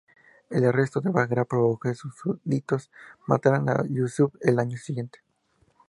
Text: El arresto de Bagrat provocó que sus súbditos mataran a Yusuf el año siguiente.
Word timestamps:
El 0.49 0.65
arresto 0.65 0.99
de 0.99 1.11
Bagrat 1.11 1.47
provocó 1.47 1.81
que 1.89 1.93
sus 1.93 2.15
súbditos 2.15 2.89
mataran 3.27 3.69
a 3.69 3.83
Yusuf 3.87 4.33
el 4.41 4.57
año 4.57 4.75
siguiente. 4.79 5.19